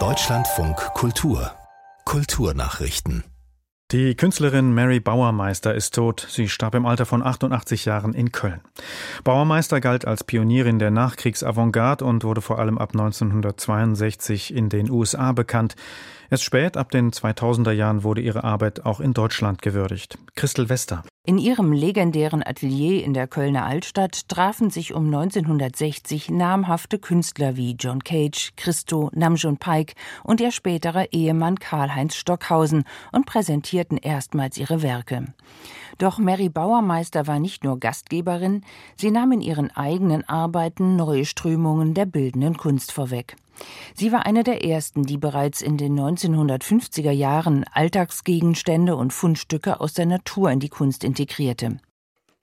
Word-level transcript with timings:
Deutschlandfunk 0.00 0.76
Kultur 0.94 1.52
Kulturnachrichten 2.04 3.22
die 3.92 4.16
Künstlerin 4.16 4.74
Mary 4.74 4.98
Bauermeister 4.98 5.72
ist 5.72 5.94
tot. 5.94 6.26
Sie 6.28 6.48
starb 6.48 6.74
im 6.74 6.84
Alter 6.84 7.06
von 7.06 7.22
88 7.22 7.84
Jahren 7.84 8.12
in 8.12 8.32
Köln. 8.32 8.60
Bauermeister 9.22 9.80
galt 9.80 10.06
als 10.06 10.24
Pionierin 10.24 10.78
der 10.78 10.90
Nachkriegsavantgarde 10.90 12.04
und 12.04 12.24
wurde 12.24 12.40
vor 12.40 12.58
allem 12.58 12.78
ab 12.78 12.90
1962 12.92 14.54
in 14.54 14.68
den 14.68 14.90
USA 14.90 15.32
bekannt. 15.32 15.76
Erst 16.30 16.44
spät, 16.44 16.76
ab 16.76 16.90
den 16.90 17.12
2000er 17.12 17.72
Jahren, 17.72 18.02
wurde 18.02 18.20
ihre 18.20 18.44
Arbeit 18.44 18.84
auch 18.84 19.00
in 19.00 19.12
Deutschland 19.12 19.62
gewürdigt. 19.62 20.18
Christel 20.34 20.68
Wester. 20.68 21.04
In 21.26 21.38
ihrem 21.38 21.72
legendären 21.72 22.42
Atelier 22.44 23.02
in 23.02 23.14
der 23.14 23.26
Kölner 23.26 23.64
Altstadt 23.64 24.28
trafen 24.28 24.68
sich 24.68 24.92
um 24.92 25.06
1960 25.06 26.30
namhafte 26.30 26.98
Künstler 26.98 27.56
wie 27.56 27.76
John 27.78 28.04
Cage, 28.04 28.52
Christo, 28.56 29.10
Namjoon 29.14 29.56
Paik 29.56 29.94
und 30.22 30.40
ihr 30.40 30.50
späterer 30.50 31.12
Ehemann 31.12 31.58
Karl-Heinz 31.58 32.14
Stockhausen 32.16 32.84
und 33.12 33.24
präsentierten 33.24 33.96
erstmals 33.96 34.58
ihre 34.58 34.82
Werke. 34.82 35.26
Doch 35.98 36.18
Mary 36.18 36.48
Bauermeister 36.48 37.26
war 37.26 37.38
nicht 37.38 37.64
nur 37.64 37.78
Gastgeberin, 37.78 38.62
sie 38.96 39.10
nahm 39.10 39.32
in 39.32 39.40
ihren 39.40 39.70
eigenen 39.70 40.28
Arbeiten 40.28 40.96
neue 40.96 41.24
Strömungen 41.24 41.94
der 41.94 42.06
bildenden 42.06 42.56
Kunst 42.56 42.92
vorweg. 42.92 43.36
Sie 43.94 44.10
war 44.10 44.26
eine 44.26 44.42
der 44.42 44.64
ersten, 44.64 45.04
die 45.04 45.18
bereits 45.18 45.62
in 45.62 45.76
den 45.76 45.98
1950er 45.98 47.12
Jahren 47.12 47.64
Alltagsgegenstände 47.72 48.96
und 48.96 49.12
Fundstücke 49.12 49.80
aus 49.80 49.92
der 49.92 50.06
Natur 50.06 50.50
in 50.50 50.60
die 50.60 50.68
Kunst 50.68 51.04
integrierte. 51.04 51.78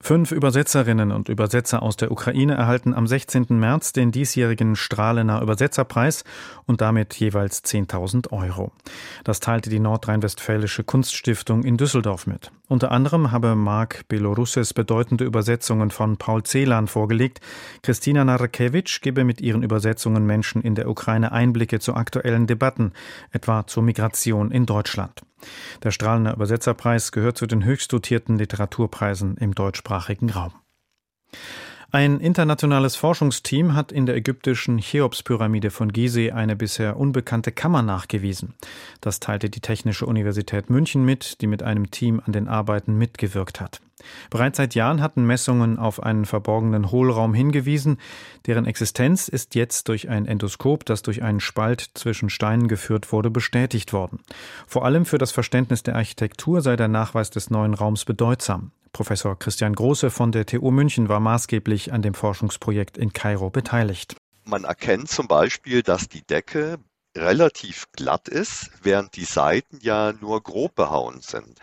Fünf 0.00 0.32
Übersetzerinnen 0.32 1.12
und 1.12 1.30
Übersetzer 1.30 1.82
aus 1.82 1.96
der 1.96 2.12
Ukraine 2.12 2.54
erhalten 2.54 2.92
am 2.92 3.06
16. 3.06 3.46
März 3.48 3.94
den 3.94 4.12
diesjährigen 4.12 4.76
Strahlener 4.76 5.40
Übersetzerpreis 5.40 6.24
und 6.66 6.82
damit 6.82 7.14
jeweils 7.14 7.64
10.000 7.64 8.30
Euro. 8.30 8.72
Das 9.24 9.40
teilte 9.40 9.70
die 9.70 9.80
Nordrhein-Westfälische 9.80 10.84
Kunststiftung 10.84 11.62
in 11.62 11.78
Düsseldorf 11.78 12.26
mit. 12.26 12.52
Unter 12.68 12.90
anderem 12.90 13.32
habe 13.32 13.54
Marc 13.54 14.06
Belorusses 14.08 14.74
bedeutende 14.74 15.24
Übersetzungen 15.24 15.90
von 15.90 16.18
Paul 16.18 16.42
Celan 16.42 16.86
vorgelegt. 16.86 17.40
Christina 17.82 18.24
Narkewitsch 18.24 19.00
gebe 19.00 19.24
mit 19.24 19.40
ihren 19.40 19.62
Übersetzungen 19.62 20.26
Menschen 20.26 20.60
in 20.60 20.74
der 20.74 20.90
Ukraine 20.90 21.32
Einblicke 21.32 21.80
zu 21.80 21.94
aktuellen 21.94 22.46
Debatten, 22.46 22.92
etwa 23.30 23.66
zur 23.66 23.82
Migration 23.82 24.50
in 24.50 24.66
Deutschland. 24.66 25.22
Der 25.82 25.90
Strahlener 25.90 26.34
Übersetzerpreis 26.34 27.12
gehört 27.12 27.38
zu 27.38 27.46
den 27.46 27.64
höchst 27.64 27.92
dotierten 27.92 28.38
Literaturpreisen 28.38 29.36
im 29.36 29.54
deutschsprachigen 29.54 30.30
Raum. 30.30 30.52
Ein 31.94 32.18
internationales 32.18 32.96
Forschungsteam 32.96 33.74
hat 33.74 33.92
in 33.92 34.04
der 34.04 34.16
ägyptischen 34.16 34.78
Cheops-Pyramide 34.78 35.70
von 35.70 35.92
Gizeh 35.92 36.32
eine 36.32 36.56
bisher 36.56 36.96
unbekannte 36.96 37.52
Kammer 37.52 37.82
nachgewiesen. 37.82 38.54
Das 39.00 39.20
teilte 39.20 39.48
die 39.48 39.60
Technische 39.60 40.04
Universität 40.04 40.70
München 40.70 41.04
mit, 41.04 41.40
die 41.40 41.46
mit 41.46 41.62
einem 41.62 41.92
Team 41.92 42.20
an 42.24 42.32
den 42.32 42.48
Arbeiten 42.48 42.98
mitgewirkt 42.98 43.60
hat. 43.60 43.80
Bereits 44.30 44.56
seit 44.56 44.74
Jahren 44.74 45.00
hatten 45.00 45.24
Messungen 45.24 45.78
auf 45.78 46.02
einen 46.02 46.24
verborgenen 46.24 46.90
Hohlraum 46.90 47.34
hingewiesen, 47.34 47.98
deren 48.46 48.66
Existenz 48.66 49.28
ist 49.28 49.54
jetzt 49.54 49.88
durch 49.88 50.08
ein 50.08 50.26
Endoskop, 50.26 50.84
das 50.84 51.02
durch 51.02 51.22
einen 51.22 51.40
Spalt 51.40 51.90
zwischen 51.94 52.30
Steinen 52.30 52.68
geführt 52.68 53.12
wurde, 53.12 53.30
bestätigt 53.30 53.92
worden. 53.92 54.20
Vor 54.66 54.84
allem 54.84 55.06
für 55.06 55.18
das 55.18 55.32
Verständnis 55.32 55.82
der 55.82 55.96
Architektur 55.96 56.60
sei 56.60 56.76
der 56.76 56.88
Nachweis 56.88 57.30
des 57.30 57.50
neuen 57.50 57.74
Raums 57.74 58.04
bedeutsam. 58.04 58.72
Professor 58.92 59.38
Christian 59.38 59.74
Große 59.74 60.10
von 60.10 60.32
der 60.32 60.46
TU 60.46 60.70
München 60.70 61.08
war 61.08 61.20
maßgeblich 61.20 61.92
an 61.92 62.02
dem 62.02 62.14
Forschungsprojekt 62.14 62.96
in 62.96 63.12
Kairo 63.12 63.50
beteiligt. 63.50 64.16
Man 64.44 64.64
erkennt 64.64 65.08
zum 65.08 65.26
Beispiel, 65.26 65.82
dass 65.82 66.08
die 66.08 66.22
Decke 66.22 66.78
relativ 67.16 67.86
glatt 67.92 68.28
ist, 68.28 68.70
während 68.82 69.16
die 69.16 69.24
Seiten 69.24 69.78
ja 69.82 70.12
nur 70.12 70.42
grob 70.42 70.74
behauen 70.74 71.20
sind. 71.20 71.58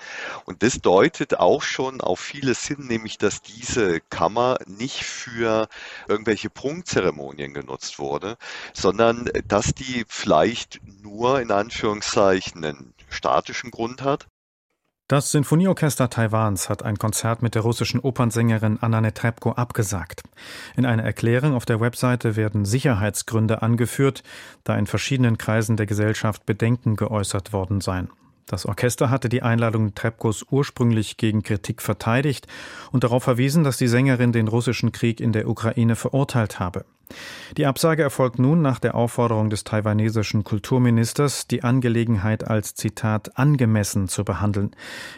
Und 0.46 0.64
das 0.64 0.82
deutet 0.82 1.40
auch 1.40 1.62
schon 1.62 2.02
auf 2.02 2.20
vieles 2.20 2.66
hin, 2.66 2.88
nämlich 2.88 3.18
dass 3.18 3.42
diese 3.42 4.00
Kammer 4.00 4.58
nicht 4.66 5.04
für 5.04 5.68
irgendwelche 6.08 6.50
Prunkzeremonien 6.50 7.54
genutzt 7.54 8.00
wurde, 8.00 8.38
sondern 8.74 9.30
dass 9.48 9.74
die 9.74 10.06
vielleicht 10.08 10.80
nur 11.02 11.42
in 11.42 11.52
Anführungszeichen 11.52 12.64
einen 12.64 12.94
statischen 13.10 13.72
Grund 13.72 14.02
hat 14.02 14.28
das 15.12 15.30
Sinfonieorchester 15.32 16.10
Taiwans 16.10 16.70
hat 16.70 16.84
ein 16.84 16.98
Konzert 16.98 17.42
mit 17.42 17.54
der 17.54 17.64
russischen 17.64 18.00
Opernsängerin 18.00 18.78
Anna 18.80 19.02
Netrebko 19.02 19.52
abgesagt. 19.52 20.24
In 20.78 20.86
einer 20.86 21.04
Erklärung 21.04 21.54
auf 21.54 21.66
der 21.66 21.82
Webseite 21.82 22.38
werden 22.38 22.64
Sicherheitsgründe 22.64 23.62
angeführt, 23.62 24.24
da 24.64 24.78
in 24.78 24.88
verschiedenen 24.88 25.38
Kreisen 25.38 25.76
der 25.76 25.86
Gesellschaft 25.86 26.46
Bedenken 26.46 26.96
geäußert 26.96 27.52
worden 27.52 27.82
seien. 27.82 28.10
Das 28.46 28.66
Orchester 28.66 29.10
hatte 29.10 29.30
die 29.30 29.44
Einladung 29.44 29.96
Trebkos 29.96 30.46
ursprünglich 30.50 31.18
gegen 31.18 31.44
Kritik 31.44 31.82
verteidigt 31.82 32.48
und 32.92 33.04
darauf 33.04 33.24
verwiesen, 33.24 33.64
dass 33.64 33.78
die 33.78 33.88
Sängerin 33.88 34.32
den 34.32 34.48
russischen 34.48 34.92
Krieg 34.92 35.20
in 35.20 35.32
der 35.32 35.48
Ukraine 35.48 35.96
verurteilt 35.96 36.60
habe. 36.60 36.86
Die 37.58 37.66
Absage 37.66 38.04
erfolgt 38.04 38.40
nun 38.40 38.62
nach 38.62 38.80
der 38.80 38.96
Aufforderung 38.96 39.50
des 39.50 39.64
taiwanesischen 39.64 40.44
Kulturministers, 40.44 41.48
die 41.48 41.64
Angelegenheit 41.64 42.48
als 42.48 42.76
Zitat 42.76 43.38
angemessen 43.38 44.08
zu 44.08 44.24
behandeln. 44.24 44.72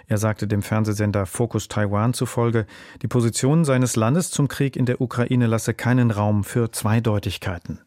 Er 0.07 0.17
sagte 0.17 0.47
dem 0.47 0.61
Fernsehsender 0.61 1.25
Focus 1.25 1.67
Taiwan 1.67 2.13
zufolge, 2.13 2.66
die 3.01 3.07
Position 3.07 3.66
seines 3.66 3.95
Landes 3.95 4.31
zum 4.31 4.47
Krieg 4.47 4.75
in 4.75 4.85
der 4.85 5.01
Ukraine 5.01 5.47
lasse 5.47 5.73
keinen 5.73 6.11
Raum 6.11 6.44
für 6.44 6.72
Zweideutigkeiten. 6.72 7.81